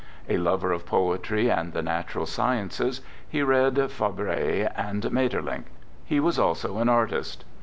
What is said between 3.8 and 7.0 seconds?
Fabre and Maeterlinck. He was also an